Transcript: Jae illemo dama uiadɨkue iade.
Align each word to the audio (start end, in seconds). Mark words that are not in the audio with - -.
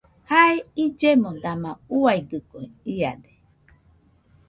Jae 0.29 0.55
illemo 0.83 1.31
dama 1.43 1.71
uiadɨkue 1.97 2.63
iade. 2.95 3.31